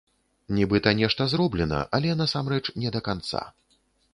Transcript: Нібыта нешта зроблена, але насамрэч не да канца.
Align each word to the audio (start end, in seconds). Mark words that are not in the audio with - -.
Нібыта 0.59 0.93
нешта 0.99 1.27
зроблена, 1.33 1.81
але 1.99 2.15
насамрэч 2.25 2.63
не 2.85 2.89
да 2.97 3.03
канца. 3.11 3.47